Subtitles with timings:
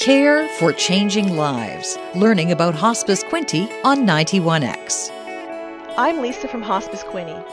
[0.00, 1.98] Care for Changing Lives.
[2.14, 5.10] Learning about Hospice Quinte on 91X.
[5.98, 7.44] I'm Lisa from Hospice Quinte.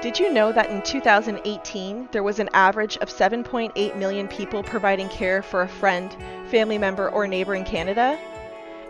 [0.00, 5.08] Did you know that in 2018 there was an average of 7.8 million people providing
[5.08, 6.16] care for a friend,
[6.46, 8.16] family member, or neighbor in Canada?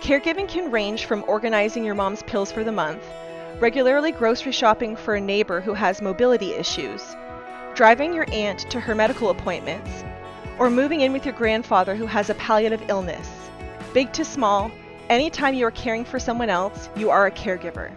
[0.00, 3.02] Caregiving can range from organizing your mom's pills for the month,
[3.58, 7.16] regularly grocery shopping for a neighbor who has mobility issues,
[7.74, 10.04] driving your aunt to her medical appointments,
[10.58, 13.28] or moving in with your grandfather who has a palliative illness.
[13.94, 14.70] Big to small,
[15.08, 17.94] anytime you are caring for someone else, you are a caregiver.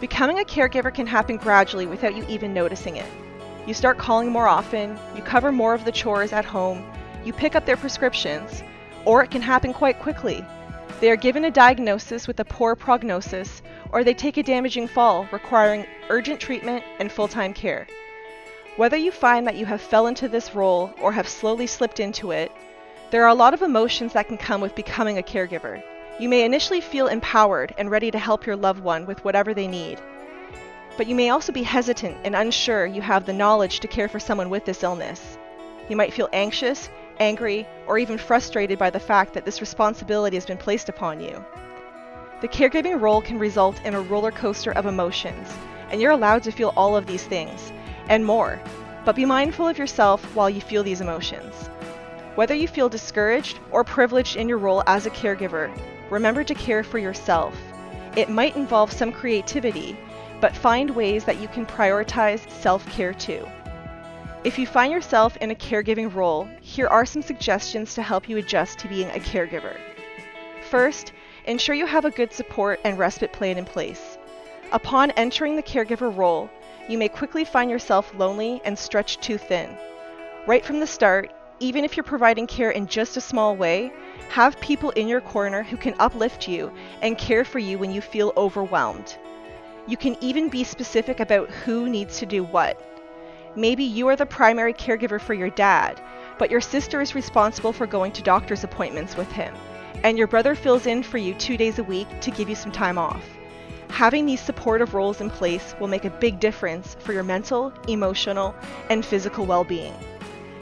[0.00, 3.06] Becoming a caregiver can happen gradually without you even noticing it.
[3.66, 6.84] You start calling more often, you cover more of the chores at home,
[7.24, 8.62] you pick up their prescriptions,
[9.04, 10.44] or it can happen quite quickly.
[11.00, 15.28] They are given a diagnosis with a poor prognosis, or they take a damaging fall
[15.32, 17.86] requiring urgent treatment and full time care.
[18.76, 22.30] Whether you find that you have fell into this role or have slowly slipped into
[22.30, 22.50] it,
[23.10, 25.82] there are a lot of emotions that can come with becoming a caregiver.
[26.18, 29.66] You may initially feel empowered and ready to help your loved one with whatever they
[29.66, 30.00] need.
[30.96, 34.18] But you may also be hesitant and unsure you have the knowledge to care for
[34.18, 35.36] someone with this illness.
[35.90, 40.46] You might feel anxious, angry, or even frustrated by the fact that this responsibility has
[40.46, 41.44] been placed upon you.
[42.40, 45.46] The caregiving role can result in a roller coaster of emotions,
[45.90, 47.70] and you're allowed to feel all of these things
[48.08, 48.60] and more.
[49.04, 51.54] But be mindful of yourself while you feel these emotions.
[52.34, 55.70] Whether you feel discouraged or privileged in your role as a caregiver,
[56.10, 57.56] remember to care for yourself.
[58.16, 59.96] It might involve some creativity,
[60.40, 63.46] but find ways that you can prioritize self care too.
[64.44, 68.38] If you find yourself in a caregiving role, here are some suggestions to help you
[68.38, 69.76] adjust to being a caregiver.
[70.68, 71.12] First,
[71.44, 74.18] ensure you have a good support and respite plan in place.
[74.72, 76.50] Upon entering the caregiver role,
[76.88, 79.76] you may quickly find yourself lonely and stretched too thin.
[80.46, 83.92] Right from the start, even if you're providing care in just a small way,
[84.30, 88.00] have people in your corner who can uplift you and care for you when you
[88.00, 89.16] feel overwhelmed.
[89.86, 92.80] You can even be specific about who needs to do what.
[93.54, 96.00] Maybe you are the primary caregiver for your dad,
[96.38, 99.54] but your sister is responsible for going to doctor's appointments with him,
[100.02, 102.72] and your brother fills in for you two days a week to give you some
[102.72, 103.24] time off.
[103.92, 108.54] Having these supportive roles in place will make a big difference for your mental, emotional,
[108.88, 109.94] and physical well being.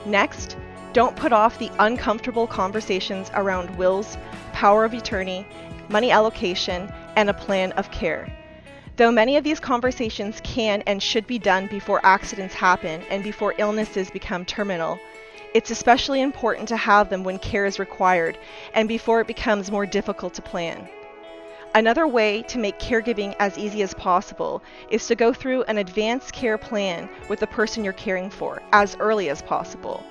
[0.05, 0.57] Next,
[0.93, 4.19] don't put off the uncomfortable conversations around wills,
[4.53, 5.47] power of attorney,
[5.89, 8.29] money allocation, and a plan of care.
[8.97, 13.55] Though many of these conversations can and should be done before accidents happen and before
[13.59, 14.99] illnesses become terminal,
[15.55, 18.37] it's especially important to have them when care is required
[18.75, 20.89] and before it becomes more difficult to plan.
[21.73, 24.61] Another way to make caregiving as easy as possible
[24.91, 28.97] is to go through an advanced care plan with the person you're caring for as
[28.99, 30.05] early as possible.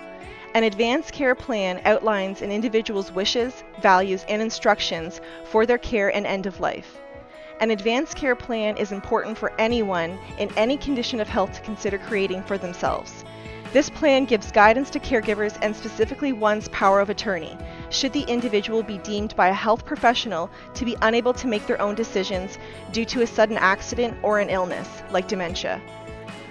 [0.55, 6.25] An advanced care plan outlines an individual's wishes, values, and instructions for their care and
[6.25, 6.97] end of life.
[7.59, 11.97] An advanced care plan is important for anyone in any condition of health to consider
[11.97, 13.25] creating for themselves.
[13.73, 17.57] This plan gives guidance to caregivers and specifically one's power of attorney,
[17.89, 21.81] should the individual be deemed by a health professional to be unable to make their
[21.81, 22.57] own decisions
[22.91, 25.81] due to a sudden accident or an illness, like dementia.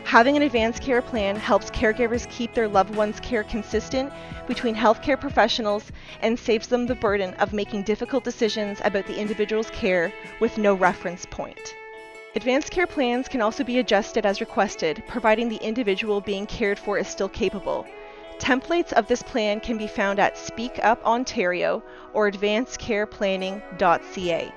[0.04, 4.10] Having an advanced care plan helps caregivers keep their loved one's care consistent
[4.46, 9.68] between healthcare professionals and saves them the burden of making difficult decisions about the individual's
[9.68, 10.10] care
[10.40, 11.74] with no reference point.
[12.36, 16.96] Advanced care plans can also be adjusted as requested, providing the individual being cared for
[16.96, 17.86] is still capable.
[18.38, 21.82] Templates of this plan can be found at Speak Up Ontario
[22.12, 24.52] or advancedcareplanning.ca.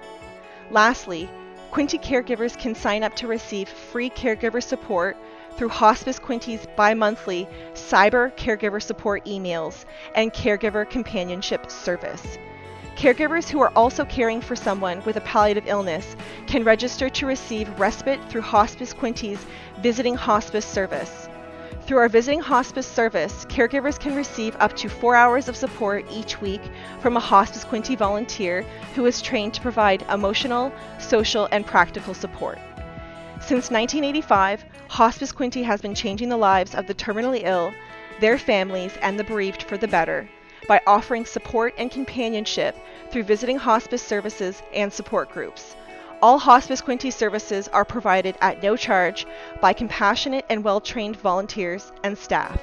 [0.69, 1.29] Lastly,
[1.71, 5.17] Quinte caregivers can sign up to receive free caregiver support
[5.57, 12.37] through Hospice Quinte's bi monthly cyber caregiver support emails and caregiver companionship service.
[12.95, 16.15] Caregivers who are also caring for someone with a palliative illness
[16.45, 19.43] can register to receive respite through Hospice Quinte's
[19.79, 21.27] Visiting Hospice service.
[21.91, 26.39] Through our Visiting Hospice service, caregivers can receive up to four hours of support each
[26.39, 26.61] week
[27.01, 28.61] from a Hospice Quinte volunteer
[28.95, 32.57] who is trained to provide emotional, social, and practical support.
[33.41, 37.73] Since 1985, Hospice Quinte has been changing the lives of the terminally ill,
[38.21, 40.29] their families, and the bereaved for the better
[40.69, 42.73] by offering support and companionship
[43.11, 45.75] through visiting hospice services and support groups.
[46.21, 49.25] All Hospice Quinte services are provided at no charge
[49.59, 52.61] by compassionate and well trained volunteers and staff.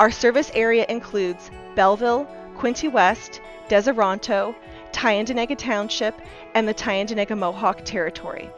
[0.00, 2.26] Our service area includes Belleville,
[2.58, 4.56] Quinte West, Deseronto,
[4.90, 6.20] Tyendinaga Township,
[6.54, 8.50] and the Tyendinaga Mohawk Territory.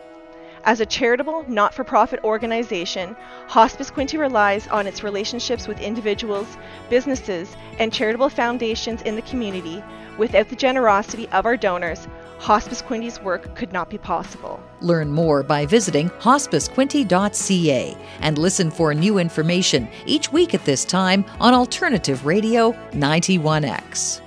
[0.64, 3.14] As a charitable, not for profit organization,
[3.49, 6.56] Hospice Quinte relies on its relationships with individuals,
[6.88, 9.84] businesses, and charitable foundations in the community.
[10.17, 12.06] Without the generosity of our donors,
[12.43, 14.61] Hospice Quinte's work could not be possible.
[14.81, 21.25] Learn more by visiting hospicequinte.ca and listen for new information each week at this time
[21.39, 24.21] on Alternative Radio 91X.